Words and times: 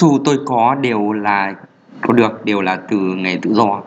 xu 0.00 0.18
tôi 0.24 0.38
có 0.46 0.74
đều 0.74 1.12
là 1.12 1.54
có 2.00 2.12
được 2.12 2.44
đều 2.44 2.60
là 2.60 2.76
từ 2.88 2.96
nghề 2.96 3.38
tự 3.42 3.54
do. 3.54 3.82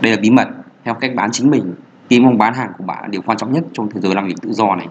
Đây 0.00 0.12
là 0.12 0.18
bí 0.22 0.30
mật 0.30 0.48
theo 0.84 0.94
cách 0.94 1.10
bán 1.14 1.30
chính 1.32 1.50
mình. 1.50 1.74
Khi 2.10 2.20
mong 2.20 2.38
bán 2.38 2.54
hàng 2.54 2.72
của 2.78 2.84
bạn 2.84 3.02
là 3.02 3.08
điều 3.08 3.22
quan 3.22 3.38
trọng 3.38 3.52
nhất 3.52 3.64
trong 3.72 3.90
thế 3.90 4.00
giới 4.00 4.14
làm 4.14 4.26
việc 4.26 4.34
tự 4.42 4.52
do 4.52 4.76
này. 4.76 4.88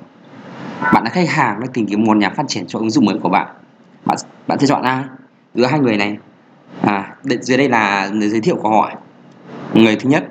Bạn 0.94 1.04
là 1.04 1.10
khách 1.10 1.30
hàng 1.30 1.60
đang 1.60 1.72
tìm 1.74 1.86
kiếm 1.86 2.04
một 2.04 2.18
nhà 2.18 2.30
phát 2.30 2.44
triển 2.48 2.68
cho 2.68 2.80
ứng 2.80 2.90
dụng 2.90 3.06
mới 3.06 3.20
của 3.24 3.30
bạn. 3.30 3.48
Bạn 4.06 4.18
bạn 4.48 4.60
sẽ 4.60 4.68
chọn 4.68 4.82
ai? 4.82 5.04
Giữa 5.54 5.66
hai 5.66 5.80
người 5.80 5.98
này. 5.98 6.18
À 6.82 7.16
dưới 7.42 7.58
đây 7.58 7.70
là 7.70 8.10
người 8.14 8.30
giới 8.30 8.42
thiệu 8.42 8.56
của 8.56 8.70
họ 8.70 8.92
người 9.74 9.96
thứ 9.96 10.10
nhất 10.10 10.28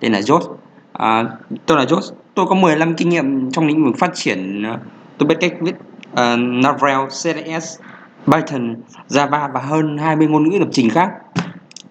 tên 0.00 0.12
là 0.12 0.20
josh 0.20 0.54
à, 0.92 1.24
tôi 1.66 1.78
là 1.78 1.84
josh 1.84 2.12
tôi 2.34 2.46
có 2.48 2.54
15 2.54 2.94
kinh 2.94 3.08
nghiệm 3.08 3.50
trong 3.50 3.66
lĩnh 3.66 3.84
vực 3.84 3.98
phát 3.98 4.10
triển 4.14 4.62
à, 4.62 4.78
tôi 5.18 5.26
biết 5.26 5.36
cách 5.40 5.52
viết 5.60 5.74
à, 6.14 6.32
uh, 6.32 6.38
Laravel, 6.64 7.06
CSS, 7.06 7.80
Python, 8.26 8.74
Java 9.08 9.52
và 9.52 9.60
hơn 9.60 9.98
20 9.98 10.26
ngôn 10.26 10.48
ngữ 10.48 10.58
lập 10.58 10.68
trình 10.72 10.90
khác. 10.90 11.10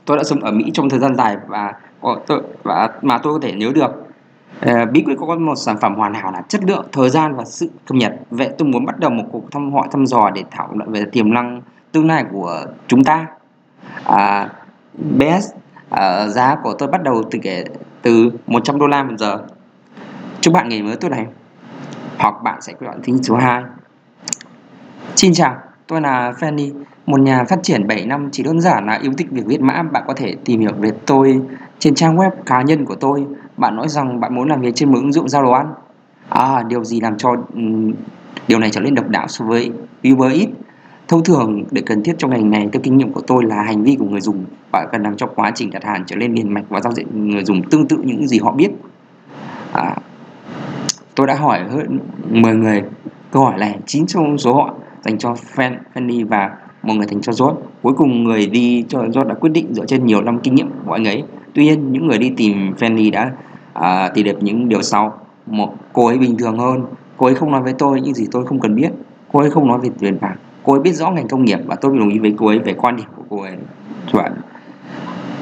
Tôi 0.06 0.18
đã 0.18 0.24
sống 0.24 0.40
ở 0.40 0.52
Mỹ 0.52 0.72
trong 0.74 0.90
thời 0.90 1.00
gian 1.00 1.16
dài 1.16 1.38
và 1.48 1.74
tôi 2.28 2.42
và 2.64 2.90
mà 3.02 3.18
tôi 3.18 3.34
có 3.34 3.40
thể 3.42 3.54
nhớ 3.54 3.72
được. 3.76 3.92
Ờ, 4.62 4.86
bí 4.86 5.04
quyết 5.06 5.16
có 5.20 5.36
một 5.36 5.56
sản 5.56 5.78
phẩm 5.82 5.96
hoàn 5.96 6.14
hảo 6.14 6.32
là 6.32 6.42
chất 6.48 6.64
lượng 6.64 6.86
thời 6.92 7.10
gian 7.10 7.36
và 7.36 7.44
sự 7.46 7.70
cập 7.88 7.96
nhật. 7.96 8.14
Vậy 8.30 8.50
tôi 8.58 8.68
muốn 8.68 8.86
bắt 8.86 9.00
đầu 9.00 9.12
một 9.12 9.24
cuộc 9.32 9.52
thăm 9.52 9.74
hỏi 9.74 9.88
thăm 9.92 10.06
dò 10.06 10.30
để 10.30 10.44
thảo 10.52 10.70
luận 10.74 10.92
về 10.92 11.06
tiềm 11.12 11.34
năng 11.34 11.62
tương 11.92 12.08
lai 12.08 12.26
của 12.32 12.66
chúng 12.88 13.04
ta. 13.04 13.28
À, 14.04 14.50
BS 14.94 15.52
à, 15.90 16.08
ờ, 16.08 16.28
giá 16.30 16.56
của 16.64 16.74
tôi 16.74 16.90
bắt 16.90 17.04
đầu 17.04 17.24
từ 17.32 17.40
kể 17.42 17.66
từ 18.02 18.32
100 18.48 18.80
đô 18.80 18.88
la 18.88 19.04
một 19.04 19.16
giờ. 19.18 19.40
Chúc 20.42 20.54
bạn 20.54 20.70
ngày 20.70 20.82
mới 20.82 20.96
tốt 20.96 21.10
lành. 21.12 21.28
Hoặc 22.18 22.36
bạn 22.44 22.62
sẽ 22.62 22.74
chọn 22.82 23.02
thính 23.04 23.24
số 23.24 23.36
2 23.36 23.64
Xin 25.16 25.34
chào 25.34 25.65
tôi 25.88 26.02
là 26.02 26.34
Fanny 26.40 26.72
một 27.06 27.20
nhà 27.20 27.44
phát 27.44 27.60
triển 27.64 27.88
7 27.88 28.06
năm 28.06 28.30
chỉ 28.32 28.44
đơn 28.44 28.62
giản 28.62 28.86
là 28.86 29.00
yêu 29.02 29.12
thích 29.18 29.28
việc 29.32 29.46
viết 29.46 29.62
mã. 29.62 29.84
Bạn 29.84 30.04
có 30.08 30.14
thể 30.14 30.36
tìm 30.46 30.60
hiểu 30.60 30.74
về 30.80 30.92
tôi 31.06 31.42
trên 31.80 31.96
trang 31.96 32.18
web 32.18 32.32
cá 32.46 32.62
nhân 32.62 32.86
của 32.86 32.96
tôi. 32.96 33.26
Bạn 33.58 33.76
nói 33.76 33.88
rằng 33.88 34.20
bạn 34.20 34.36
muốn 34.36 34.50
làm 34.50 34.62
việc 34.62 34.76
trên 34.76 34.92
một 34.92 34.98
ứng 34.98 35.14
dụng 35.14 35.30
giao 35.30 35.44
đồ 35.44 35.52
ăn 35.52 35.74
à 36.30 36.64
điều 36.68 36.84
gì 36.84 37.02
làm 37.02 37.18
cho 37.18 37.36
um, 37.54 37.94
điều 38.48 38.60
này 38.60 38.70
trở 38.70 38.82
nên 38.82 38.96
độc 38.96 39.10
đáo 39.10 39.28
so 39.28 39.46
với 39.46 39.72
Uber 40.12 40.32
Eats? 40.32 40.52
Thông 41.08 41.24
thường 41.24 41.64
để 41.72 41.82
cần 41.86 42.04
thiết 42.04 42.16
trong 42.18 42.32
ngành 42.32 42.52
này 42.52 42.70
theo 42.74 42.82
kinh 42.84 42.98
nghiệm 42.98 43.14
của 43.14 43.22
tôi 43.22 43.44
là 43.46 43.62
hành 43.62 43.84
vi 43.84 43.96
của 44.00 44.06
người 44.06 44.22
dùng. 44.22 44.46
Bạn 44.72 44.88
cần 44.92 45.04
làm 45.04 45.18
cho 45.18 45.28
quá 45.28 45.52
trình 45.56 45.70
đặt 45.72 45.84
hàng 45.84 46.04
trở 46.08 46.16
nên 46.16 46.34
liền 46.34 46.54
mạch 46.54 46.64
và 46.70 46.82
giao 46.82 46.94
diện 46.94 47.30
người 47.32 47.44
dùng 47.44 47.70
tương 47.70 47.88
tự 47.88 47.98
những 48.04 48.28
gì 48.28 48.40
họ 48.40 48.52
biết. 48.52 48.70
À, 49.74 49.96
tôi 51.16 51.28
đã 51.28 51.36
hỏi 51.36 51.60
hơn 51.70 52.00
10 52.30 52.56
người. 52.56 52.84
Câu 53.32 53.44
hỏi 53.44 53.58
này 53.58 53.80
chín 53.86 54.06
trong 54.08 54.38
số 54.38 54.54
họ 54.54 54.74
dành 55.06 55.18
cho 55.18 55.36
Fanny 55.56 56.28
và 56.28 56.52
một 56.84 56.94
người 56.94 57.08
dành 57.08 57.22
cho 57.22 57.34
George. 57.40 57.62
Cuối 57.82 57.94
cùng 57.94 58.24
người 58.24 58.48
đi 58.48 58.86
cho 58.90 59.00
George 59.00 59.24
đã 59.24 59.36
quyết 59.36 59.50
định 59.50 59.74
dựa 59.74 59.86
trên 59.86 60.06
nhiều 60.06 60.22
năm 60.22 60.40
kinh 60.40 60.56
nghiệm 60.56 60.70
của 60.86 60.94
anh 60.94 61.08
ấy. 61.08 61.24
Tuy 61.54 61.64
nhiên 61.64 61.92
những 61.92 62.08
người 62.08 62.18
đi 62.18 62.34
tìm 62.38 62.74
Fanny 62.80 63.12
đã 63.12 63.32
à, 63.74 64.10
tìm 64.10 64.26
được 64.26 64.44
những 64.44 64.70
điều 64.70 64.82
sau. 64.82 65.20
Một 65.46 65.74
cô 65.94 66.08
ấy 66.08 66.18
bình 66.18 66.38
thường 66.38 66.58
hơn. 66.58 66.86
Cô 67.18 67.26
ấy 67.26 67.36
không 67.36 67.52
nói 67.52 67.62
với 67.62 67.74
tôi 67.74 68.02
những 68.02 68.14
gì 68.14 68.28
tôi 68.32 68.46
không 68.46 68.60
cần 68.60 68.76
biết. 68.76 68.90
Cô 69.32 69.40
ấy 69.40 69.50
không 69.50 69.68
nói 69.68 69.80
về 69.84 69.90
tiền 70.00 70.18
bạc. 70.22 70.36
Cô 70.64 70.74
ấy 70.74 70.80
biết 70.80 70.94
rõ 70.94 71.12
ngành 71.12 71.28
công 71.28 71.46
nghiệp 71.46 71.60
và 71.66 71.76
tôi 71.76 71.98
đồng 72.00 72.10
ý 72.10 72.20
với 72.20 72.34
cô 72.38 72.48
ấy 72.48 72.60
về 72.60 72.74
quan 72.74 72.96
điểm 72.96 73.06
của 73.16 73.24
cô 73.30 73.42
ấy. 73.42 73.56
Chuẩn 74.12 74.34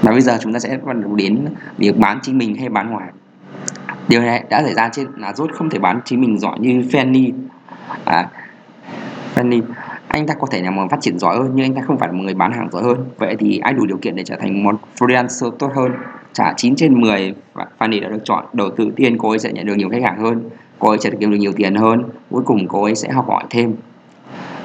và 0.01 0.11
bây 0.11 0.21
giờ 0.21 0.37
chúng 0.41 0.53
ta 0.53 0.59
sẽ 0.59 0.77
bắt 0.85 0.97
đầu 0.97 1.15
đến 1.15 1.45
việc 1.77 1.97
bán 1.97 2.19
chính 2.21 2.37
mình 2.37 2.55
hay 2.55 2.69
bán 2.69 2.91
ngoài. 2.91 3.09
Điều 4.07 4.21
này 4.21 4.43
đã 4.49 4.63
xảy 4.63 4.73
ra 4.73 4.89
trên 4.89 5.07
là 5.17 5.33
rốt 5.33 5.49
không 5.53 5.69
thể 5.69 5.79
bán 5.79 5.99
chính 6.05 6.21
mình 6.21 6.39
giỏi 6.39 6.59
như 6.59 6.81
Fanny. 6.91 7.31
À, 8.05 8.29
Fanny 9.35 9.61
anh 10.07 10.27
ta 10.27 10.33
có 10.33 10.47
thể 10.51 10.61
là 10.61 10.71
một 10.71 10.87
phát 10.91 11.01
triển 11.01 11.19
giỏi 11.19 11.37
hơn, 11.37 11.51
nhưng 11.55 11.65
anh 11.65 11.75
ta 11.75 11.81
không 11.81 11.97
phải 11.97 12.09
là 12.09 12.13
một 12.13 12.23
người 12.23 12.33
bán 12.33 12.51
hàng 12.51 12.69
giỏi 12.71 12.83
hơn. 12.83 12.97
Vậy 13.17 13.35
thì 13.39 13.59
ai 13.59 13.73
đủ 13.73 13.85
điều 13.85 13.97
kiện 13.97 14.15
để 14.15 14.23
trở 14.23 14.35
thành 14.35 14.63
một 14.63 14.75
freelancer 14.99 15.51
tốt 15.51 15.71
hơn? 15.75 15.91
Trả 16.33 16.53
9 16.57 16.75
trên 16.75 17.01
10 17.01 17.35
và 17.53 17.67
Fanny 17.79 18.01
đã 18.01 18.09
được 18.09 18.21
chọn. 18.23 18.45
Đầu 18.53 18.69
tư 18.69 18.91
tiền, 18.95 19.17
cô 19.17 19.29
ấy 19.29 19.39
sẽ 19.39 19.51
nhận 19.51 19.65
được 19.65 19.75
nhiều 19.77 19.89
khách 19.89 20.03
hàng 20.03 20.17
hơn. 20.17 20.49
Cô 20.79 20.89
ấy 20.89 20.97
sẽ 20.99 21.09
được 21.09 21.17
kiếm 21.19 21.31
được 21.31 21.37
nhiều 21.37 21.51
tiền 21.55 21.75
hơn. 21.75 22.03
Cuối 22.29 22.43
cùng, 22.45 22.67
cô 22.67 22.83
ấy 22.83 22.95
sẽ 22.95 23.11
học 23.11 23.27
hỏi 23.27 23.43
thêm. 23.49 23.75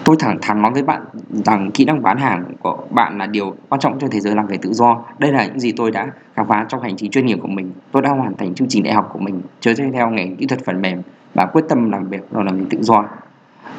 Tôi 0.05 0.17
thẳng 0.19 0.39
thắn 0.43 0.63
nói 0.63 0.73
với 0.73 0.83
bạn 0.83 1.03
rằng 1.31 1.71
kỹ 1.71 1.85
năng 1.85 2.03
bán 2.03 2.19
hàng 2.19 2.45
của 2.63 2.79
bạn 2.91 3.19
là 3.19 3.27
điều 3.27 3.55
quan 3.69 3.81
trọng 3.81 3.99
trong 3.99 4.11
thế 4.11 4.21
giới 4.21 4.35
làm 4.35 4.47
việc 4.47 4.63
tự 4.63 4.73
do. 4.73 5.05
Đây 5.19 5.33
là 5.33 5.47
những 5.47 5.61
gì 5.61 5.73
tôi 5.77 5.91
đã 5.91 6.07
khám 6.35 6.49
phá 6.49 6.67
trong 6.69 6.83
hành 6.83 6.97
trình 6.97 7.11
chuyên 7.11 7.27
nghiệp 7.27 7.39
của 7.43 7.49
mình. 7.49 7.73
Tôi 7.93 8.03
đã 8.03 8.11
hoàn 8.11 8.37
thành 8.37 8.55
chương 8.55 8.69
trình 8.69 8.83
đại 8.83 8.95
học 8.95 9.11
của 9.13 9.19
mình, 9.19 9.41
chơi 9.61 9.75
theo 9.93 10.11
ngành 10.11 10.37
kỹ 10.37 10.47
thuật 10.47 10.65
phần 10.65 10.83
mềm 10.83 11.03
và 11.35 11.47
quyết 11.47 11.65
tâm 11.69 11.91
làm 11.91 12.09
việc 12.09 12.21
rồi 12.33 12.45
làm 12.45 12.59
việc 12.59 12.67
tự 12.71 12.79
do 12.83 13.05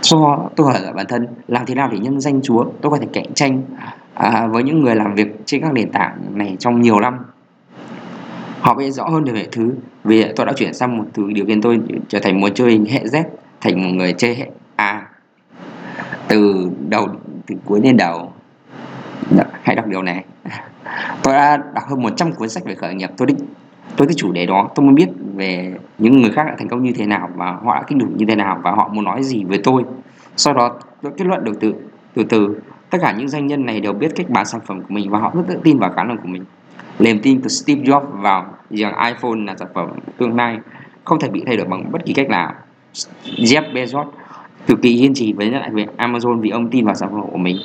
do 0.02 0.50
tôi 0.56 0.68
hỏi 0.68 0.82
lại 0.82 0.94
bản 0.94 1.06
thân 1.10 1.28
làm 1.48 1.66
thế 1.66 1.76
nào 1.76 1.90
để 1.92 2.00
nhân 2.00 2.20
danh 2.20 2.42
chúa? 2.42 2.66
Tôi 2.82 2.92
có 2.92 2.98
thể 2.98 3.08
cạnh 3.14 3.34
tranh 3.34 3.62
à, 4.14 4.48
với 4.48 4.64
những 4.64 4.82
người 4.82 4.96
làm 4.96 5.16
việc 5.16 5.28
trên 5.46 5.62
các 5.62 5.74
nền 5.74 5.92
tảng 5.92 6.22
này 6.34 6.56
trong 6.60 6.82
nhiều 6.82 7.00
năm. 7.00 7.18
Họ 8.60 8.76
biết 8.76 8.92
rõ 8.92 9.04
hơn 9.04 9.24
về 9.24 9.34
hệ 9.34 9.48
thứ. 9.52 9.74
Vì 10.04 10.26
tôi 10.36 10.46
đã 10.46 10.54
chuyển 10.54 10.74
sang 10.74 10.98
một 10.98 11.06
thứ 11.14 11.32
điều 11.34 11.46
kiện 11.46 11.62
tôi 11.62 11.80
trở 12.08 12.20
thành 12.20 12.42
một 12.42 12.50
chơi 12.56 12.82
hệ 12.90 13.04
Z 13.04 13.24
thành 13.62 13.84
một 13.84 13.90
người 13.94 14.14
chơi 14.14 14.36
hệ 14.36 14.50
A. 14.76 15.08
Từ 16.28 16.70
đầu 16.90 17.08
từ 17.48 17.56
cuối 17.66 17.80
đến 17.84 17.98
đầu. 17.98 18.34
Dạ, 19.32 19.44
hãy 19.64 19.76
đọc 19.76 19.88
điều 19.88 20.02
này. 20.02 20.24
Tôi 21.24 21.34
đã 21.34 21.58
đọc 21.58 21.84
hơn 21.88 22.02
100 22.02 22.32
cuốn 22.32 22.50
sách 22.50 22.66
về 22.66 22.76
khởi 22.76 22.94
nghiệp. 22.94 23.10
Tôi 23.18 23.28
định 23.28 23.38
tôi 23.98 24.08
cái 24.08 24.14
chủ 24.18 24.32
đề 24.32 24.46
đó, 24.46 24.70
tôi 24.76 24.86
muốn 24.86 24.96
biết 24.96 25.10
về 25.36 25.74
những 25.98 26.22
người 26.22 26.32
khác 26.32 26.44
đã 26.48 26.56
thành 26.58 26.68
công 26.68 26.84
như 26.84 26.92
thế 26.96 27.06
nào 27.06 27.30
và 27.36 27.52
họ 27.52 27.76
đã 27.76 27.84
kinh 27.88 27.98
đủ 27.98 28.08
như 28.16 28.26
thế 28.26 28.36
nào 28.36 28.60
và 28.64 28.72
họ 28.72 28.90
muốn 28.94 29.04
nói 29.04 29.24
gì 29.24 29.44
với 29.44 29.58
tôi. 29.64 29.84
Sau 30.38 30.54
đó, 30.54 30.80
tôi 31.02 31.12
kết 31.18 31.28
luận 31.28 31.44
được 31.44 31.60
từ 31.60 31.74
từ 32.14 32.24
từ, 32.24 32.60
tất 32.90 32.98
cả 33.02 33.16
những 33.18 33.28
doanh 33.30 33.48
nhân 33.48 33.66
này 33.66 33.80
đều 33.80 33.94
biết 33.94 34.12
cách 34.16 34.30
bán 34.30 34.46
sản 34.46 34.62
phẩm 34.66 34.82
của 34.82 34.88
mình 34.94 35.10
và 35.10 35.20
họ 35.20 35.32
rất 35.36 35.44
tự 35.48 35.60
tin 35.64 35.80
vào 35.80 35.92
khả 35.96 36.04
năng 36.04 36.18
của 36.18 36.28
mình. 36.28 36.46
Niềm 37.00 37.20
tin 37.24 37.42
từ 37.42 37.50
Steve 37.50 37.82
Jobs 37.82 38.06
vào 38.12 38.46
rằng 38.70 38.94
iPhone 39.06 39.40
là 39.48 39.56
sản 39.60 39.68
phẩm 39.74 39.90
tương 40.18 40.36
lai 40.36 40.58
không 41.04 41.20
thể 41.20 41.30
bị 41.30 41.44
thay 41.46 41.58
đổi 41.58 41.68
bằng 41.68 41.92
bất 41.92 42.06
kỳ 42.06 42.14
cách 42.14 42.30
nào. 42.30 42.54
Jeff 43.26 43.74
Bezos 43.74 44.06
cực 44.68 44.82
kỳ 44.82 44.98
kiên 45.00 45.14
trì 45.14 45.34
với 45.34 45.52
lại 45.52 45.70
về 45.74 45.86
Amazon 45.98 46.40
vì 46.40 46.50
ông 46.50 46.70
tin 46.70 46.86
vào 46.86 46.96
sản 46.96 47.10
phẩm 47.12 47.22
của 47.32 47.38
mình 47.38 47.58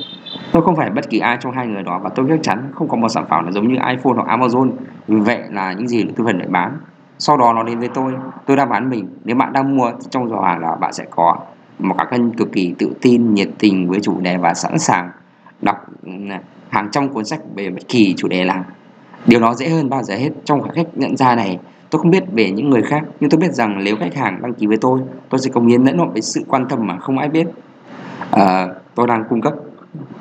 tôi 0.55 0.63
không 0.63 0.75
phải 0.75 0.89
bất 0.89 1.09
kỳ 1.09 1.19
ai 1.19 1.37
trong 1.39 1.51
hai 1.51 1.67
người 1.67 1.83
đó 1.83 1.99
và 2.03 2.09
tôi 2.09 2.25
chắc 2.29 2.39
chắn 2.43 2.71
không 2.75 2.87
có 2.87 2.97
một 2.97 3.09
sản 3.09 3.25
phẩm 3.29 3.45
là 3.45 3.51
giống 3.51 3.67
như 3.67 3.73
iPhone 3.73 4.13
hoặc 4.15 4.39
Amazon 4.39 4.69
vì 5.07 5.19
vậy 5.19 5.39
là 5.49 5.73
những 5.73 5.87
gì 5.87 6.05
tư 6.15 6.23
vấn 6.23 6.37
lại 6.37 6.47
bán. 6.47 6.77
Sau 7.17 7.37
đó 7.37 7.53
nó 7.53 7.63
đến 7.63 7.79
với 7.79 7.89
tôi 7.93 8.13
tôi 8.45 8.57
đang 8.57 8.69
bán 8.69 8.89
mình. 8.89 9.07
Nếu 9.23 9.35
bạn 9.35 9.53
đang 9.53 9.77
mua 9.77 9.91
trong 10.09 10.29
giỏ 10.29 10.41
hàng 10.41 10.59
là 10.59 10.75
bạn 10.75 10.93
sẽ 10.93 11.05
có 11.09 11.37
một 11.79 11.95
cá 11.97 12.17
nhân 12.17 12.31
cực 12.37 12.51
kỳ 12.51 12.73
tự 12.77 12.93
tin 13.01 13.33
nhiệt 13.33 13.49
tình 13.59 13.89
với 13.89 13.99
chủ 13.99 14.19
đề 14.19 14.37
và 14.37 14.53
sẵn 14.53 14.79
sàng 14.79 15.09
đọc 15.61 15.77
ừ, 16.05 16.11
hàng 16.69 16.89
trăm 16.91 17.09
cuốn 17.09 17.25
sách 17.25 17.39
về 17.55 17.69
bất 17.69 17.87
kỳ 17.87 18.13
chủ 18.17 18.27
đề 18.27 18.45
nào. 18.45 18.63
Điều 19.25 19.39
đó 19.39 19.53
dễ 19.53 19.69
hơn 19.69 19.89
bao 19.89 20.03
giờ 20.03 20.15
hết. 20.15 20.29
Trong 20.43 20.61
khoảng 20.61 20.75
cách 20.75 20.87
nhận 20.93 21.17
ra 21.17 21.35
này 21.35 21.59
tôi 21.89 22.01
không 22.01 22.11
biết 22.11 22.23
về 22.31 22.51
những 22.51 22.69
người 22.69 22.81
khác 22.81 23.03
nhưng 23.19 23.29
tôi 23.29 23.39
biết 23.39 23.53
rằng 23.53 23.83
nếu 23.83 23.95
khách 23.99 24.15
hàng 24.15 24.41
đăng 24.41 24.53
ký 24.53 24.67
với 24.67 24.77
tôi 24.77 24.99
tôi 25.29 25.39
sẽ 25.39 25.51
công 25.53 25.67
hiến 25.67 25.83
lẫn 25.83 25.97
lộn 25.97 26.09
với 26.09 26.21
sự 26.21 26.43
quan 26.47 26.65
tâm 26.69 26.87
mà 26.87 26.97
không 26.99 27.17
ai 27.17 27.29
biết. 27.29 27.47
À, 28.31 28.67
tôi 28.95 29.07
đang 29.07 29.23
cung 29.29 29.41
cấp 29.41 29.53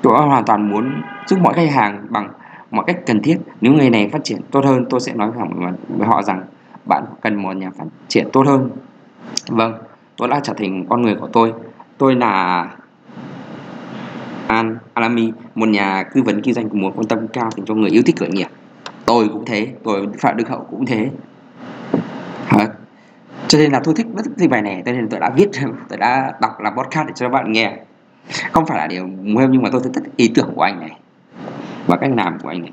tôi 0.02 0.26
hoàn 0.26 0.44
toàn 0.44 0.68
muốn 0.68 1.02
giúp 1.26 1.38
mọi 1.42 1.54
khách 1.54 1.70
hàng 1.70 2.06
bằng 2.10 2.30
mọi 2.70 2.84
cách 2.86 2.96
cần 3.06 3.22
thiết. 3.22 3.38
Nếu 3.60 3.72
người 3.72 3.90
này 3.90 4.08
phát 4.08 4.24
triển 4.24 4.40
tốt 4.50 4.64
hơn, 4.64 4.86
tôi 4.90 5.00
sẽ 5.00 5.14
nói 5.14 5.30
với 5.88 6.08
họ 6.08 6.22
rằng 6.22 6.42
bạn 6.84 7.04
cần 7.20 7.34
một 7.34 7.56
nhà 7.56 7.70
phát 7.78 7.84
triển 8.08 8.28
tốt 8.32 8.46
hơn. 8.46 8.70
Vâng 9.48 9.74
tôi 10.16 10.28
đã 10.28 10.40
trở 10.42 10.54
thành 10.56 10.86
con 10.88 11.02
người 11.02 11.14
của 11.20 11.28
tôi. 11.32 11.52
Tôi 11.98 12.14
là 12.14 12.68
An 14.46 14.78
Alami, 14.94 15.32
một 15.54 15.68
nhà 15.68 16.04
tư 16.14 16.22
vấn 16.22 16.42
kinh 16.42 16.54
doanh 16.54 16.68
của 16.68 16.76
một 16.76 16.92
quan 16.96 17.06
tâm 17.06 17.28
cao 17.28 17.50
dành 17.56 17.66
cho 17.66 17.74
người 17.74 17.90
yêu 17.90 18.02
thích 18.06 18.16
khởi 18.18 18.28
nghiệp. 18.28 18.48
Tôi 19.06 19.28
cũng 19.28 19.44
thế, 19.44 19.68
tôi 19.84 20.06
phạm 20.18 20.36
đức 20.36 20.48
hậu 20.48 20.66
cũng 20.70 20.86
thế. 20.86 21.10
Hả? 22.46 22.66
cho 23.48 23.58
nên 23.58 23.72
là 23.72 23.80
tôi 23.84 23.94
thích, 23.94 24.06
rất 24.16 24.32
thích 24.38 24.50
bài 24.50 24.62
này, 24.62 24.82
cho 24.86 24.92
nên 24.92 25.08
tôi 25.08 25.20
đã 25.20 25.30
viết, 25.36 25.48
tôi 25.88 25.98
đã 25.98 26.32
đọc 26.40 26.60
là 26.60 26.70
podcast 26.70 27.06
để 27.06 27.12
cho 27.16 27.26
các 27.26 27.32
bạn 27.32 27.52
nghe 27.52 27.76
không 28.52 28.66
phải 28.66 28.78
là 28.78 28.86
điều 28.86 29.06
muôn 29.06 29.50
nhưng 29.50 29.62
mà 29.62 29.68
tôi 29.72 29.80
rất 29.84 29.90
thích 29.94 30.04
ý 30.16 30.28
tưởng 30.34 30.52
của 30.54 30.62
anh 30.62 30.80
này 30.80 30.98
và 31.86 31.96
cách 31.96 32.10
làm 32.16 32.38
của 32.42 32.48
anh 32.48 32.62
này. 32.62 32.72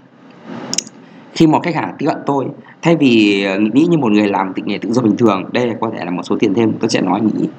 Khi 1.34 1.48
một 1.48 1.60
khách 1.64 1.76
hàng 1.76 1.96
tiếp 1.98 2.06
cận 2.06 2.18
tôi 2.26 2.46
thay 2.82 2.96
vì 2.96 3.46
nghĩ 3.74 3.86
như 3.90 3.98
một 3.98 4.12
người 4.12 4.28
làm 4.28 4.54
tự 4.54 4.64
nghề 4.66 4.78
tự 4.78 4.92
do 4.92 5.02
bình 5.02 5.18
thường 5.18 5.50
đây 5.52 5.72
có 5.82 5.92
thể 5.98 6.06
là 6.06 6.12
một 6.12 6.24
số 6.24 6.38
tiền 6.40 6.54
thêm 6.54 6.74
tôi 6.80 6.90
sẽ 6.90 7.02
nói 7.02 7.22
nghĩ 7.22 7.50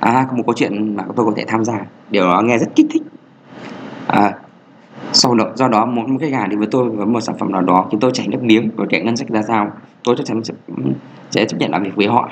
à 0.00 0.26
có 0.30 0.36
một 0.36 0.42
câu 0.46 0.54
chuyện 0.56 0.96
mà 0.96 1.04
tôi 1.16 1.26
có 1.26 1.32
thể 1.36 1.44
tham 1.48 1.64
gia. 1.64 1.86
Điều 2.10 2.24
đó 2.24 2.42
nghe 2.44 2.58
rất 2.58 2.66
kích 2.76 2.86
thích. 2.90 3.02
À, 4.06 4.34
sau 5.12 5.34
đó 5.34 5.46
do 5.54 5.68
đó 5.68 5.86
muốn 5.86 6.12
một 6.12 6.18
khách 6.20 6.32
hàng 6.32 6.48
đi 6.48 6.56
với 6.56 6.68
tôi 6.70 6.90
với 6.90 7.06
một 7.06 7.20
sản 7.20 7.38
phẩm 7.38 7.52
nào 7.52 7.62
đó 7.62 7.88
thì 7.92 7.98
tôi 8.00 8.10
chảy 8.14 8.28
nước 8.28 8.42
miếng 8.42 8.70
và 8.76 8.86
kể 8.88 9.00
ngân 9.00 9.16
sách 9.16 9.28
ra 9.28 9.42
sao 9.42 9.70
tôi 10.04 10.14
chắc 10.18 10.26
chắn 10.26 10.44
sẽ, 10.44 10.54
sẽ 11.30 11.44
chấp 11.44 11.56
nhận 11.58 11.70
làm 11.70 11.82
việc 11.82 11.96
với 11.96 12.06
họ 12.06 12.30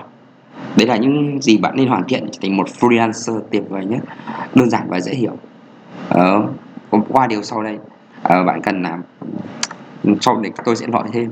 đấy 0.76 0.87
là 0.87 0.97
những 0.97 1.43
gì 1.43 1.58
bạn 1.58 1.76
nên 1.76 1.88
hoàn 1.88 2.05
thiện 2.08 2.29
trở 2.32 2.38
thành 2.43 2.56
một 2.56 2.67
freelancer 2.81 3.41
tuyệt 3.50 3.62
vời 3.69 3.85
nhất. 3.85 4.00
Đơn 4.55 4.70
giản 4.70 4.82
và 4.88 5.00
dễ 5.00 5.12
hiểu. 5.12 5.32
Ờ, 6.08 6.47
qua 7.08 7.26
điều 7.26 7.43
sau 7.43 7.62
đây. 7.62 7.79
Ờ, 8.23 8.44
bạn 8.44 8.62
cần 8.62 8.82
làm. 8.82 9.02
Sau 10.20 10.41
này 10.41 10.52
tôi 10.64 10.76
sẽ 10.76 10.87
nói 10.87 11.05
thêm. 11.12 11.31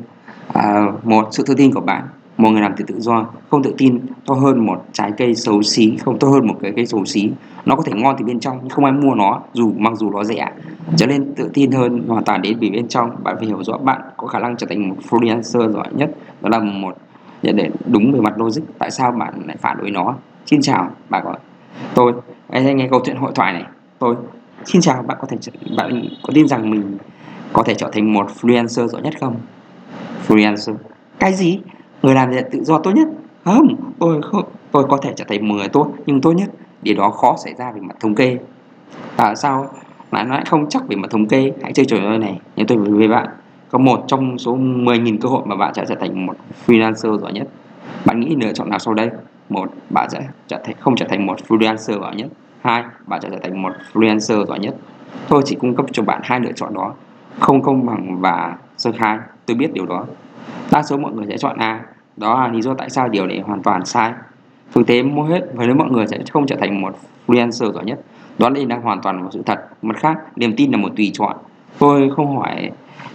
À, 0.52 0.86
một 1.02 1.28
sự 1.30 1.42
tự 1.46 1.54
tin 1.54 1.74
của 1.74 1.80
bạn. 1.80 2.04
Một 2.36 2.50
người 2.50 2.60
làm 2.60 2.72
từ 2.76 2.84
tự 2.84 3.00
do 3.00 3.26
không 3.50 3.62
tự 3.62 3.74
tin 3.78 4.00
to 4.26 4.34
hơn 4.34 4.66
một 4.66 4.84
trái 4.92 5.12
cây 5.18 5.34
xấu 5.34 5.62
xí 5.62 5.96
không 5.96 6.18
to 6.18 6.28
hơn 6.28 6.46
một 6.46 6.54
cái 6.62 6.72
cây 6.76 6.86
xấu 6.86 7.04
xí. 7.04 7.30
Nó 7.64 7.76
có 7.76 7.82
thể 7.82 7.92
ngon 7.96 8.16
từ 8.18 8.24
bên 8.24 8.40
trong 8.40 8.58
nhưng 8.60 8.70
không 8.70 8.84
ai 8.84 8.92
mua 8.92 9.14
nó 9.14 9.40
dù 9.52 9.72
mặc 9.76 9.92
dù 9.96 10.10
nó 10.10 10.24
rẻ. 10.24 10.52
Trở 10.96 11.06
nên 11.06 11.34
tự 11.34 11.50
tin 11.54 11.70
hơn 11.70 12.04
hoàn 12.08 12.24
toàn 12.24 12.42
đến 12.42 12.58
vì 12.58 12.70
bên 12.70 12.88
trong. 12.88 13.10
Bạn 13.24 13.36
phải 13.38 13.46
hiểu 13.46 13.64
rõ 13.64 13.78
bạn 13.78 14.00
có 14.16 14.26
khả 14.26 14.38
năng 14.38 14.56
trở 14.56 14.66
thành 14.70 14.88
một 14.88 14.96
freelancer 15.10 15.72
giỏi 15.72 15.86
nhất. 15.92 16.10
Đó 16.40 16.48
là 16.48 16.58
một 16.58 16.96
nhận 17.42 17.56
định 17.56 17.72
đúng 17.86 18.12
về 18.12 18.20
mặt 18.20 18.38
logic, 18.38 18.62
tại 18.78 18.90
sao 18.90 19.12
bạn 19.12 19.42
lại 19.46 19.56
phản 19.56 19.76
đối 19.78 19.90
nó? 19.90 20.14
Xin 20.46 20.60
chào 20.60 20.90
bạn 21.08 21.22
có 21.24 21.34
tôi, 21.94 22.12
anh 22.48 22.76
nghe 22.76 22.88
câu 22.90 23.00
chuyện 23.04 23.16
hội 23.16 23.32
thoại 23.34 23.52
này. 23.52 23.64
Tôi, 23.98 24.16
xin 24.64 24.80
chào, 24.80 25.02
bạn 25.02 25.18
có 25.20 25.26
thể 25.26 25.36
bạn 25.76 26.04
có 26.22 26.32
tin 26.34 26.48
rằng 26.48 26.70
mình 26.70 26.98
có 27.52 27.62
thể 27.62 27.74
trở 27.74 27.90
thành 27.92 28.12
một 28.12 28.26
freelancer 28.40 28.86
giỏi 28.86 29.02
nhất 29.02 29.14
không? 29.20 29.36
Freelancer? 30.28 30.74
Cái 31.18 31.32
gì? 31.32 31.60
Người 32.02 32.14
làm 32.14 32.30
việc 32.30 32.46
tự 32.50 32.64
do 32.64 32.78
tốt 32.78 32.90
nhất? 32.90 33.08
Không, 33.44 33.76
tôi 33.98 34.22
không, 34.22 34.44
tôi 34.70 34.84
có 34.88 34.96
thể 35.02 35.12
trở 35.16 35.24
thành 35.28 35.48
một 35.48 35.54
người 35.54 35.68
tốt 35.68 35.92
nhưng 36.06 36.20
tốt 36.20 36.32
nhất. 36.32 36.50
Điều 36.82 36.94
đó 36.96 37.10
khó 37.10 37.36
xảy 37.44 37.54
ra 37.54 37.72
về 37.72 37.80
mặt 37.80 37.96
thống 38.00 38.14
kê. 38.14 38.38
Tại 39.16 39.36
sao 39.36 39.70
lại 40.12 40.26
lại 40.26 40.44
không 40.46 40.68
chắc 40.68 40.88
về 40.88 40.96
mặt 40.96 41.10
thống 41.10 41.28
kê? 41.28 41.52
Hãy 41.62 41.72
chơi 41.72 41.86
trò 41.86 41.96
chơi 41.96 42.18
này. 42.18 42.40
Nhưng 42.56 42.66
tôi 42.66 42.78
với 42.78 43.08
bạn 43.08 43.28
có 43.70 43.78
một 43.78 44.04
trong 44.06 44.38
số 44.38 44.56
10.000 44.56 45.18
cơ 45.20 45.28
hội 45.28 45.42
mà 45.46 45.56
bạn 45.56 45.74
sẽ 45.74 45.84
trở 45.88 45.94
thành 45.94 46.26
một 46.26 46.36
freelancer 46.66 47.18
giỏi 47.18 47.32
nhất. 47.32 47.48
Bạn 48.04 48.20
nghĩ 48.20 48.36
lựa 48.40 48.52
chọn 48.52 48.70
nào 48.70 48.78
sau 48.78 48.94
đây? 48.94 49.10
Một, 49.48 49.70
bạn 49.90 50.10
sẽ 50.10 50.28
trở 50.48 50.60
thành, 50.64 50.74
không 50.80 50.96
trở 50.96 51.06
thành 51.08 51.26
một 51.26 51.38
freelancer 51.48 52.00
giỏi 52.00 52.16
nhất. 52.16 52.28
Hai, 52.62 52.84
bạn 53.06 53.20
sẽ 53.22 53.28
trở 53.30 53.38
thành 53.42 53.62
một 53.62 53.72
freelancer 53.92 54.44
giỏi 54.44 54.58
nhất. 54.58 54.74
Tôi 55.28 55.42
chỉ 55.44 55.56
cung 55.56 55.74
cấp 55.74 55.86
cho 55.92 56.02
bạn 56.02 56.20
hai 56.24 56.40
lựa 56.40 56.52
chọn 56.52 56.74
đó. 56.74 56.94
Không 57.38 57.62
công 57.62 57.86
bằng 57.86 58.20
và 58.20 58.56
sơ 58.76 58.92
khai. 58.92 59.18
Tôi 59.46 59.56
biết 59.56 59.72
điều 59.72 59.86
đó. 59.86 60.04
Đa 60.72 60.82
số 60.82 60.96
mọi 60.96 61.12
người 61.12 61.26
sẽ 61.28 61.36
chọn 61.38 61.56
A. 61.58 61.80
Đó 62.16 62.40
là 62.40 62.48
lý 62.48 62.62
do 62.62 62.74
tại 62.74 62.90
sao 62.90 63.08
điều 63.08 63.26
này 63.26 63.40
hoàn 63.40 63.62
toàn 63.62 63.84
sai. 63.84 64.12
Thực 64.74 64.86
tế 64.86 65.02
mua 65.02 65.22
hết 65.22 65.40
và 65.54 65.66
nếu 65.66 65.74
mọi 65.74 65.90
người 65.90 66.06
sẽ 66.06 66.18
không 66.30 66.46
trở 66.46 66.56
thành 66.56 66.80
một 66.80 66.98
freelancer 67.26 67.72
giỏi 67.72 67.84
nhất. 67.84 68.00
Đó 68.38 68.48
là 68.48 68.60
đang 68.68 68.82
hoàn 68.82 69.00
toàn 69.02 69.22
một 69.22 69.28
sự 69.32 69.42
thật. 69.46 69.64
Mặt 69.82 69.96
khác, 69.96 70.18
niềm 70.36 70.54
tin 70.56 70.70
là 70.70 70.76
một 70.78 70.92
tùy 70.96 71.10
chọn 71.14 71.36
tôi 71.78 72.10
không 72.16 72.36
hỏi 72.36 72.70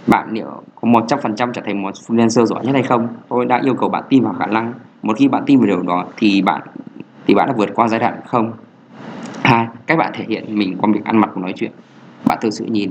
bạn 0.06 0.28
liệu 0.30 0.46
có 0.80 0.88
một 0.88 1.04
trăm 1.08 1.18
phần 1.22 1.36
trăm 1.36 1.52
trở 1.52 1.62
thành 1.66 1.82
một 1.82 1.94
freelancer 2.06 2.44
giỏi 2.44 2.64
nhất 2.64 2.72
hay 2.72 2.82
không. 2.82 3.08
Tôi 3.28 3.44
đã 3.44 3.60
yêu 3.64 3.74
cầu 3.74 3.88
bạn 3.88 4.04
tin 4.08 4.24
vào 4.24 4.34
khả 4.38 4.46
năng. 4.46 4.72
Một 5.02 5.16
khi 5.16 5.28
bạn 5.28 5.42
tin 5.46 5.58
vào 5.58 5.66
điều 5.66 5.82
đó 5.82 6.04
thì 6.16 6.42
bạn 6.42 6.62
thì 7.26 7.34
bạn 7.34 7.46
đã 7.46 7.54
vượt 7.56 7.70
qua 7.74 7.88
giai 7.88 8.00
đoạn 8.00 8.20
không? 8.26 8.52
Hai, 9.42 9.66
cách 9.86 9.98
bạn 9.98 10.12
thể 10.14 10.24
hiện 10.28 10.58
mình 10.58 10.76
qua 10.78 10.90
việc 10.94 11.04
ăn 11.04 11.18
mặc 11.18 11.30
và 11.34 11.42
nói 11.42 11.52
chuyện. 11.56 11.70
Bạn 12.24 12.38
thực 12.40 12.50
sự 12.50 12.64
nhìn. 12.64 12.90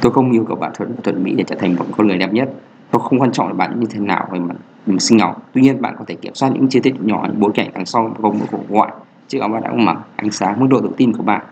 Tôi 0.00 0.12
không 0.12 0.32
yêu 0.32 0.44
cầu 0.48 0.56
bạn 0.56 0.70
thuận 0.74 0.96
thuận 1.02 1.24
mỹ 1.24 1.34
để 1.36 1.44
trở 1.44 1.56
thành 1.56 1.76
một 1.76 1.84
con 1.96 2.06
người 2.06 2.18
đẹp 2.18 2.32
nhất. 2.32 2.52
Tôi 2.90 3.02
không 3.02 3.20
quan 3.20 3.32
trọng 3.32 3.48
là 3.48 3.54
bạn 3.54 3.80
như 3.80 3.86
thế 3.90 4.00
nào 4.00 4.28
về 4.30 4.38
mặt 4.38 4.54
sinh 4.98 5.18
học. 5.18 5.48
Tuy 5.52 5.62
nhiên, 5.62 5.82
bạn 5.82 5.94
có 5.98 6.04
thể 6.08 6.14
kiểm 6.14 6.34
soát 6.34 6.50
những 6.54 6.68
chi 6.68 6.80
tiết 6.80 6.94
nhỏ 7.00 7.24
những 7.28 7.40
bối 7.40 7.50
cảnh 7.54 7.70
đằng 7.74 7.86
sau 7.86 8.14
gồm 8.18 8.38
một 8.38 8.46
cuộc 8.50 8.68
gọi 8.68 8.90
chiếc 9.28 9.38
áo 9.38 9.48
bạn 9.48 9.62
đã 9.62 9.72
mặc, 9.72 9.98
ánh 10.16 10.30
sáng, 10.30 10.60
mức 10.60 10.66
độ 10.70 10.80
tự 10.80 10.90
tin 10.96 11.12
của 11.12 11.22
bạn 11.22 11.42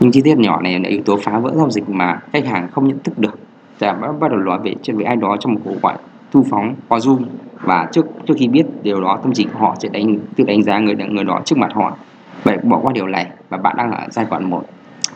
những 0.00 0.12
chi 0.12 0.20
tiết 0.22 0.38
nhỏ 0.38 0.60
này 0.60 0.80
là 0.80 0.88
yếu 0.88 1.02
tố 1.02 1.18
phá 1.22 1.38
vỡ 1.38 1.52
giao 1.56 1.70
dịch 1.70 1.88
mà 1.88 2.20
khách 2.32 2.46
hàng 2.46 2.68
không 2.72 2.88
nhận 2.88 2.98
thức 3.04 3.18
được. 3.18 3.38
Và 3.78 3.92
bắt, 3.92 4.08
bắt 4.20 4.30
đầu 4.30 4.40
nói 4.40 4.58
về 4.64 4.74
chuyện 4.82 4.96
với 4.96 5.04
ai 5.04 5.16
đó 5.16 5.36
trong 5.40 5.54
một 5.54 5.60
cuộc 5.64 5.82
gọi 5.82 5.96
thu 6.32 6.46
phóng 6.50 6.74
qua 6.88 6.98
zoom 6.98 7.18
và 7.60 7.88
trước 7.92 8.06
trước 8.26 8.34
khi 8.38 8.48
biết 8.48 8.66
điều 8.82 9.00
đó 9.00 9.18
tâm 9.22 9.32
trí 9.32 9.44
của 9.44 9.58
họ 9.58 9.76
sẽ 9.78 9.88
đánh 9.88 10.18
tự 10.36 10.44
đánh 10.44 10.62
giá 10.62 10.78
người 10.78 10.94
người 10.94 11.24
đó 11.24 11.40
trước 11.44 11.58
mặt 11.58 11.70
họ. 11.74 11.96
Vậy 12.42 12.58
bỏ 12.62 12.78
qua 12.82 12.92
điều 12.92 13.06
này 13.06 13.26
và 13.48 13.58
bạn 13.58 13.76
đang 13.76 13.90
ở 13.90 14.06
giai 14.10 14.26
đoạn 14.30 14.50
một. 14.50 14.62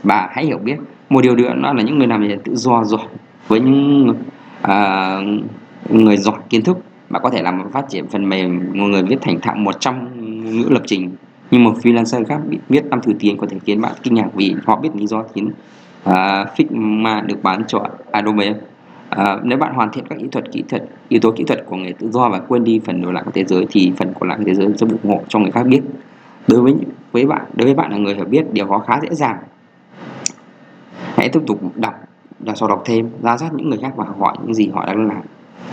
Và 0.03 0.29
hãy 0.33 0.45
hiểu 0.45 0.59
biết 0.59 0.77
một 1.11 1.21
điều 1.21 1.37
nữa 1.37 1.55
nó 1.57 1.73
là 1.73 1.83
những 1.83 1.99
người 1.99 2.07
làm 2.07 2.23
việc 2.23 2.45
tự 2.45 2.55
do 2.57 2.85
giỏi 2.85 3.07
với 3.49 3.61
những 3.61 4.15
uh, 4.63 5.45
người 5.91 6.17
giỏi 6.17 6.39
kiến 6.51 6.63
thức 6.63 6.79
mà 7.11 7.19
có 7.19 7.31
thể 7.31 7.43
làm 7.43 7.71
phát 7.73 7.85
triển 7.89 8.07
phần 8.09 8.29
mềm 8.29 8.71
một 8.75 8.87
người 8.87 9.03
viết 9.03 9.17
thành 9.21 9.41
thạo 9.41 9.55
100 9.55 9.95
ngữ 10.45 10.69
lập 10.69 10.83
trình 10.87 11.11
nhưng 11.53 11.65
một 11.65 11.75
freelancer 11.83 12.25
khác 12.25 12.41
biết 12.69 12.85
năm 12.85 13.01
thứ 13.03 13.13
tiếng 13.19 13.39
có 13.39 13.47
thể 13.51 13.59
khiến 13.65 13.81
bạn 13.81 13.93
kinh 14.03 14.15
ngạc 14.15 14.29
vì 14.35 14.55
họ 14.67 14.81
biết 14.81 14.91
lý 14.95 15.07
do 15.07 15.23
khiến 15.35 15.47
uh, 16.09 16.15
Figma 16.57 17.27
được 17.27 17.43
bán 17.43 17.65
cho 17.67 17.87
Adobe. 18.11 18.51
Uh, 18.51 19.45
nếu 19.45 19.59
bạn 19.59 19.75
hoàn 19.75 19.91
thiện 19.93 20.05
các 20.09 20.19
kỹ 20.19 20.29
thuật 20.33 20.53
kỹ 20.53 20.63
thuật 20.69 20.85
yếu 21.09 21.21
tố 21.21 21.33
kỹ 21.37 21.45
thuật 21.45 21.67
của 21.67 21.77
người 21.77 21.93
tự 21.93 22.11
do 22.11 22.29
và 22.29 22.39
quên 22.39 22.65
đi 22.65 22.81
phần 22.85 23.03
đổi 23.03 23.13
lại 23.13 23.23
của 23.25 23.31
thế 23.35 23.45
giới 23.45 23.67
thì 23.71 23.93
phần 23.97 24.13
còn 24.21 24.29
lại 24.29 24.39
của 24.39 24.45
thế 24.47 24.55
giới 24.55 24.69
sẽ 24.77 24.87
ủng 24.87 25.11
hộ 25.13 25.21
cho 25.29 25.39
người 25.39 25.51
khác 25.51 25.67
biết. 25.67 25.81
Đối 26.49 26.61
với 26.61 26.75
với 27.13 27.27
bạn 27.27 27.43
đối 27.55 27.67
với 27.67 27.75
bạn 27.75 27.91
là 27.91 27.97
người 27.97 28.15
hiểu 28.15 28.25
biết 28.25 28.53
điều 28.53 28.67
đó 28.67 28.79
khá 28.79 29.01
dễ 29.03 29.15
dàng. 29.15 29.37
Hãy 31.15 31.29
tiếp 31.29 31.41
tục 31.47 31.77
đọc 31.77 31.95
và 32.41 32.55
sau 32.55 32.69
đọc 32.69 32.83
thêm 32.85 33.11
ra 33.23 33.37
soát 33.37 33.51
những 33.55 33.69
người 33.69 33.79
khác 33.83 33.93
và 33.97 34.05
hỏi 34.19 34.37
những 34.43 34.55
gì 34.55 34.69
họ 34.75 34.87
đang 34.87 35.09
làm 35.09 35.23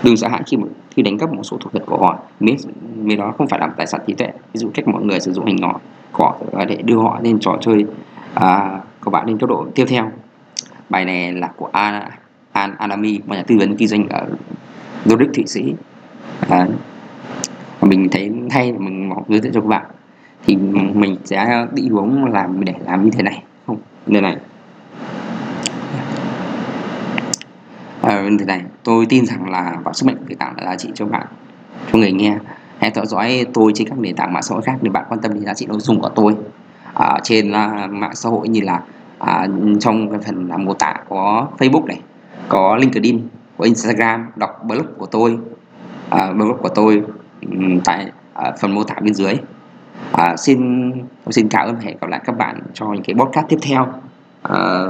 đừng 0.04 0.18
sợ 0.18 0.28
hãi 0.28 0.42
khi 0.46 0.58
mà 0.58 0.68
khi 0.92 1.02
đánh 1.02 1.18
cắp 1.18 1.34
một 1.34 1.44
số 1.44 1.58
thuộc 1.58 1.72
thuật 1.72 1.86
của 1.86 1.98
họ. 1.98 2.20
Mới, 2.40 2.58
vì 2.96 3.16
đó 3.16 3.34
không 3.38 3.48
phải 3.48 3.60
là 3.60 3.68
tài 3.78 3.88
sản 3.88 4.02
trí 4.08 4.14
tuệ 4.14 4.28
ví 4.28 4.58
dụ 4.58 4.70
cách 4.74 4.88
mọi 4.88 5.04
người 5.04 5.20
sử 5.20 5.34
dụng 5.34 5.46
hình 5.46 5.62
họ 5.62 5.80
cỏ 6.12 6.34
để 6.68 6.82
đưa 6.86 6.98
họ 6.98 7.20
lên 7.24 7.40
trò 7.40 7.58
chơi 7.62 7.86
à, 8.34 8.80
của 9.04 9.12
bạn 9.12 9.28
lên 9.28 9.38
cấp 9.38 9.50
độ 9.50 9.66
tiếp 9.76 9.86
theo. 9.88 10.12
Bài 10.90 11.06
này 11.06 11.34
là 11.34 11.48
của 11.56 11.70
An 11.72 12.10
An 12.52 12.76
Anami 12.78 13.20
một 13.26 13.36
nhà 13.36 13.44
tư 13.48 13.58
vấn 13.60 13.76
kinh 13.76 13.88
doanh 13.88 14.10
ở 14.10 14.28
Zurich 15.06 15.34
Thụy 15.34 15.46
Sĩ. 15.48 15.74
À, 16.50 16.68
mình 17.82 18.08
thấy 18.12 18.32
hay 18.50 18.72
mình 18.72 19.10
giới 19.28 19.42
thiệu 19.42 19.52
cho 19.54 19.62
các 19.62 19.68
bạn. 19.68 19.86
Thì 20.46 20.56
mình 20.94 21.16
sẽ 21.26 21.68
định 21.74 21.90
hướng 21.90 22.26
làm 22.26 22.66
để 22.66 22.74
làm 22.86 23.06
như 23.06 23.12
thế 23.12 23.24
này. 23.24 23.44
Không 23.68 23.78
đây 24.06 24.22
này. 24.22 24.38
À, 28.10 28.30
thế 28.40 28.46
này 28.46 28.62
tôi 28.84 29.06
tin 29.06 29.26
rằng 29.26 29.50
là 29.50 29.78
vào 29.84 29.94
sức 29.94 30.06
mạnh 30.06 30.16
của 30.30 30.36
tạo 30.40 30.54
là 30.58 30.64
giá 30.64 30.76
trị 30.76 30.90
cho 30.96 31.06
bạn 31.06 31.28
cho 31.92 32.00
người 32.00 32.12
nghe. 32.12 32.38
Hãy 32.80 32.92
theo 32.92 33.06
dõi 33.06 33.46
tôi 33.54 33.72
trên 33.76 33.90
các 33.90 34.00
nền 34.00 34.16
tảng 34.16 34.34
mạng 34.34 34.44
xã 34.44 34.54
hội 34.54 34.62
khác 34.62 34.76
để 34.82 34.90
bạn 34.90 35.06
quan 35.10 35.22
tâm 35.22 35.34
đến 35.34 35.46
giá 35.46 35.54
trị 35.54 35.66
nội 35.66 35.80
dung 35.80 36.02
của 36.02 36.10
tôi. 36.10 36.36
Ở 36.94 37.20
trên 37.24 37.50
uh, 37.50 37.92
mạng 37.92 38.16
xã 38.16 38.30
hội 38.30 38.50
như 38.50 38.62
là 38.62 38.82
à, 39.20 39.48
trong 39.80 40.12
cái 40.12 40.20
phần 40.20 40.50
mô 40.66 40.74
tả 40.74 40.94
có 41.10 41.48
Facebook 41.58 41.86
này 41.86 42.02
có 42.48 42.76
LinkedIn 42.76 43.28
có 43.58 43.66
Instagram 43.66 44.26
đọc 44.36 44.64
blog 44.68 44.86
của 44.98 45.06
tôi. 45.06 45.38
À, 46.10 46.32
blog 46.32 46.58
của 46.62 46.70
tôi 46.70 47.02
um, 47.42 47.80
tại 47.80 48.12
à, 48.34 48.52
phần 48.62 48.76
mô 48.76 48.84
tả 48.84 48.96
bên 49.02 49.14
dưới. 49.14 49.34
À, 50.12 50.36
xin 50.38 50.92
xin 51.30 51.50
cảm 51.50 51.68
ơn 51.68 51.76
hẹn 51.76 51.98
gặp 52.02 52.10
lại 52.10 52.22
các 52.26 52.38
bạn 52.38 52.62
cho 52.74 52.86
những 52.86 53.04
cái 53.04 53.16
podcast 53.16 53.46
tiếp 53.50 53.58
theo. 53.62 53.88
À, 54.42 54.86